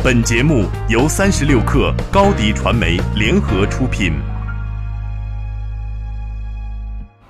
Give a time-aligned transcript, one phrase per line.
[0.00, 4.12] 本节目由三十六克高低传媒联合出品。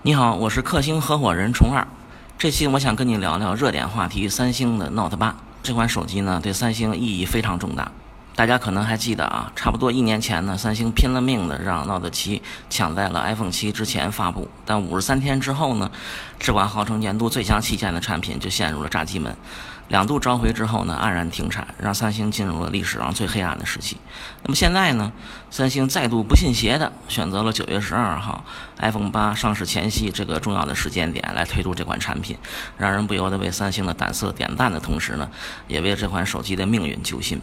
[0.02, 1.88] 你好，我是克星合伙人虫二。
[2.36, 7.90] 这期我想跟你聊聊热点话题——三星的 Note 八这款手机呢，对三星意义非常重大。
[8.38, 15.90] 大家可能还记得啊，差不多一年前呢，三星拼了命的让 Note 七抢在了 iPhone 七之前发布，但五十三天之后呢，
[16.38, 19.36] 这款号称年度最强旗舰的产品就陷入了炸鸡门。
[19.88, 23.96] 两度召回之后呢，黯然停产，让三星进入了历史上最黑暗的时期。
[24.44, 25.10] 那么现在呢，
[25.50, 28.44] 三星再度不信邪的选择了九月十二号
[28.76, 32.38] iPhone 八上市前夕这个重要的时间点来推出这款产品，
[32.76, 35.28] 让人不由得为三星的胆色点赞的同时呢，
[35.66, 37.42] 也为这款手机的命运揪心。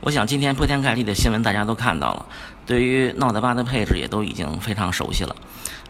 [0.00, 2.26] 我想今天铺天盖地的新闻大家都看到了，
[2.64, 5.34] 对于 Note 八的配置也都已经非常熟悉了。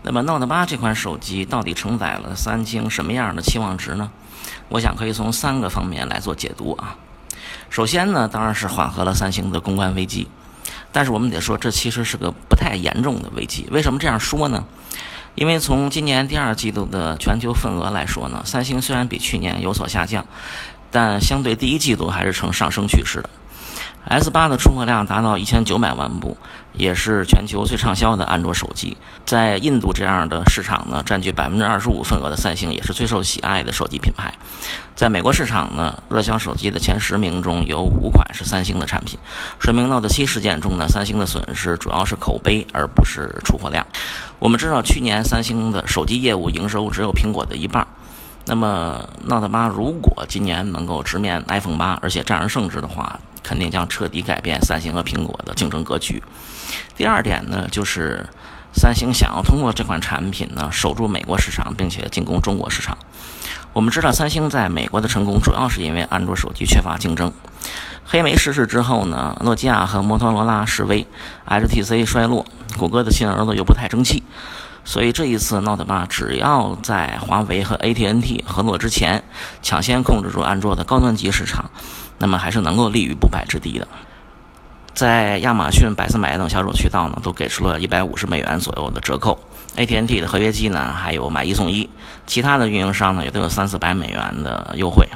[0.02, 4.10] 那么 Note 八这款手机到底承载了三星什么样的期望值呢？
[4.70, 6.96] 我想可以从三个方面来做解读啊。
[7.68, 10.26] 首先呢，当然是缓和了三星的公关危机，
[10.90, 13.68] 但是我们得说，这其实是个不太严重的危机。
[13.70, 14.64] 为什么这样说呢？
[15.34, 20.24] 因为从今年第二季度的全球份额来说呢，三星虽然比去年有所下降，
[20.90, 23.28] 但相对第一季度还是呈上升趋势的。
[24.04, 26.36] S 八的出货量达到一千九百万部，
[26.72, 28.96] 也是全球最畅销的安卓手机。
[29.26, 34.32] 在印度这样的市场呢，占据百分之二十五份额的三星也是最受喜爱的手机品牌。
[34.94, 39.18] 在美国市场呢，热销手机的前十名中有五款是三星的产品，
[39.58, 43.86] 说明 Note 七事件中呢，三星的损失主要是口碑而不是出货量。
[44.38, 47.86] 我们知道，去年三星的手机业务营收只有苹果的一半。
[48.46, 56.22] 那么 Note 八如果今年能够直面 iPhone 八，而且战而胜之的话，肯定将彻底改变三星和苹果的竞争格局。
[56.94, 58.28] 第二点呢，就是
[58.74, 62.98] 三星想要通过这款产品呢守住美国市场，并且进攻中国市场。
[63.72, 67.32] 我们知道，三星在美国的成功主要是因为安卓手机缺乏竞争。
[68.04, 71.06] 黑莓逝世之后呢，诺基亚和摩托罗拉示威
[71.46, 72.44] ，HTC 衰落，
[72.76, 74.22] 谷歌的亲儿子又不太争气。
[74.88, 79.22] 所以这一次 Note 八只要在华为和 ATNT 合作之前，
[79.60, 81.70] 抢先控制住安卓的高端机市场。
[82.16, 83.86] 那么还是能够立于不败之地的。
[84.94, 89.38] 在亚马逊、百思买等销售渠道呢，都给出了一百五十美元左右的折扣。
[89.76, 91.90] ATNT 的合约机呢，还有买一送一。
[92.26, 95.06] 其他的运营商呢，也都有三四百美元的优惠。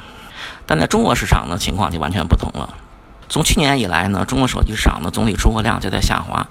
[0.67, 2.69] 但在中国市场呢，情况就完全不同了。
[3.29, 6.47] 从去年以来呢，中国手机市场的总体出货量就在下滑，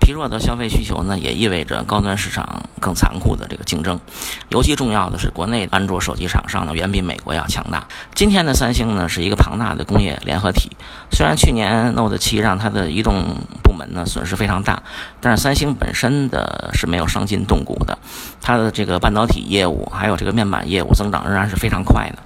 [0.00, 3.98] 疲弱的消费需求呢，也意味着高端市场更残酷的这个竞争。
[4.48, 7.86] 尤其重要的是，国内安卓手机厂商呢，远比美国要强大。
[8.14, 10.70] 今天的三星呢，是一个庞大的工业联合体。
[11.10, 13.36] 虽然去年 Note 7让它的移动
[13.78, 14.82] 门呢损失非常大，
[15.20, 17.96] 但是三星本身的是没有伤筋动骨的，
[18.42, 22.18] 它的这个半导体业务还有这个面板业务增长仍然是非常快的。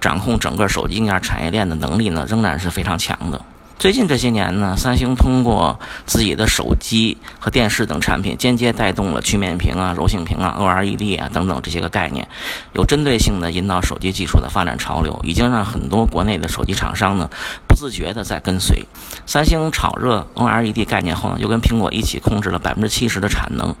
[0.00, 3.40] 掌控整个手机硬件产业链的能力呢，仍然是非常强的。
[3.78, 12.26] 最近这些年呢，三星通过自己的手机和电视等产品，间接带动了曲面屏啊、柔性屏啊、OLED 啊等等这些个概念，
[12.72, 17.28] 有针对性的引导手机技术的发展潮流，已经让很多国内的手机厂商呢
[17.68, 18.86] 不自觉的在跟随。
[19.26, 23.76] 三星炒热 OLED 概念后呢，又跟苹果一起控制了百分之七十的产能，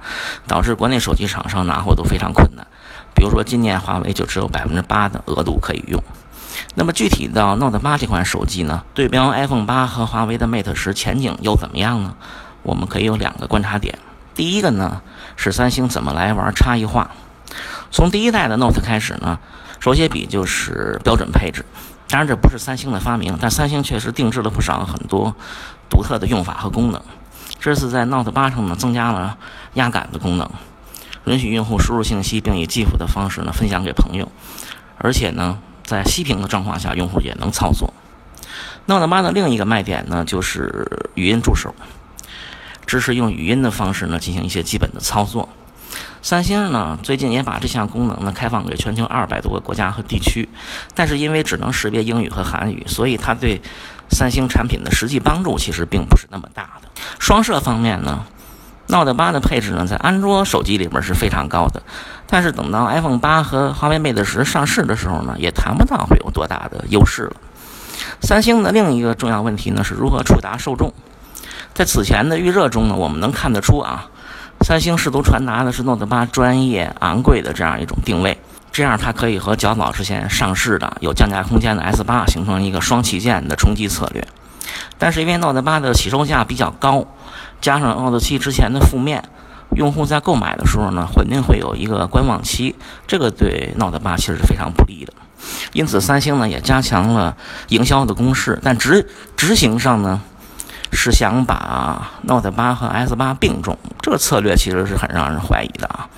[0.46, 2.66] 导致国内手机厂商拿货都非常困难。
[3.14, 5.98] 比如说今年华为就只有百分之八的额度可以用。
[6.78, 12.14] 那么具体到 Note 八这款手机呢，对标 iPhone 八和华为的 Mate 十前景又怎么样呢？
[12.62, 13.98] 我们可以有两个观察点。
[14.34, 15.00] 第一个呢
[15.36, 17.12] 是三星怎么来玩差异化。
[17.90, 19.38] 从第一代的 Note 开始呢，
[19.80, 21.64] 手写笔就是标准配置。
[22.10, 25.34] 当然这不是三星的发明，但三星确实定制了不少很多
[25.88, 27.00] 独特的用法和功能。
[27.58, 29.38] 这次在 Note 八上呢增加了
[29.72, 30.50] 压感的功能，
[31.24, 34.30] 允许用户输入信息并以 GIF 的方式呢分享给朋友，
[34.98, 35.58] 而且呢。
[35.86, 37.94] 在熄屏的状况下，用户也能操作。
[38.84, 41.74] Note 8的另一个卖点呢，就是语音助手，
[42.86, 45.48] 支持用语音的方式呢进行一些基本的操作。
[46.20, 50.48] 三星呢最近也把这项功能呢开放给全球二百多个国家和地区，
[50.94, 53.62] 但是因为只能识别英语和韩语，所以它对
[54.10, 56.88] 三星产品的实际帮助其实并不是那么大的。
[57.18, 58.24] 双摄方面呢
[58.88, 61.82] ？Note 八的配置呢，在安卓手机里边是非常高的，
[62.26, 67.36] 但是等到 iPhone 八和华为 Mate 十上市的时候呢，也谈不到会有多大的优势了。
[68.20, 70.92] 三星的另一个重要问题呢，是如何触达受众。
[71.74, 74.06] 在此前的预热中呢，我们能看得出啊，
[74.60, 78.38] 三星试图传达的是 Note 八专业、昂贵的这样一种定位，
[78.72, 84.26] 这样它可以和较早之前上市的有降价空间的 S 八形成一个双旗舰的冲击策略。
[84.98, 87.06] 但是因为 Note 八的起售价比较高。
[87.60, 89.24] 加上 Note 7之前的负面，
[89.74, 92.74] 用户在购买的时候呢，肯定会有一个观望期，
[93.06, 95.12] 这个对 Note 8其实是非常不利的。
[95.72, 97.36] 因此三星呢也加强了
[97.68, 100.20] 营销的攻势，但执执行上呢
[100.92, 106.08] 是想把 Note 八和 S 八并重，这个策略其实是很让人怀疑的啊。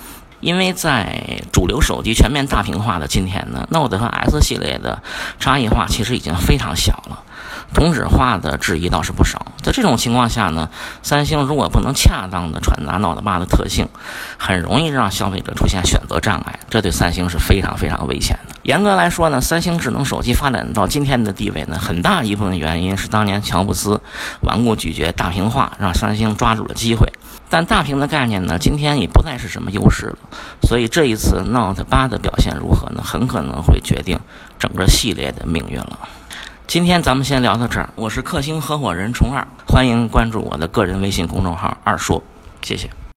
[0.40, 5.02] 因为在主流手机全面大屏化的今天呢，Note 和 S 系列的
[5.38, 7.22] 差异化其实已经非常小了，
[7.72, 9.46] 同质化的质疑倒是不少。
[9.62, 10.70] 在这种情况下呢，
[11.02, 13.88] 三星如果不能恰当的传达 Note 八的特性，
[14.38, 18.54] 很容易让消费者出现选择障碍，这对三星是非常非常危险的。
[18.62, 24.00] 严格来说呢，三星智能手机发展到今天的地位呢，很大一部分原因是当年乔布斯
[24.40, 27.12] 顽固拒绝大屏化，让三星抓住了机会。
[27.50, 30.18] 但大屏的概念呢，今天也不再是什么优势了。
[30.62, 33.02] 所以这一次 Note 八的表现如何呢？
[33.02, 34.18] 很可能会决定
[34.58, 35.98] 整个系列的命运了。
[36.68, 42.22] 今天咱们先聊到这儿，我是克星合伙人虫二，欢迎关注我的个人微信公众号二说，
[42.60, 42.90] 谢谢。